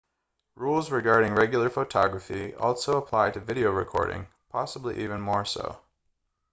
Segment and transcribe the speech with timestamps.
[0.55, 4.25] rules regarding regular photography also apply to video recording
[4.65, 5.79] possibly even more so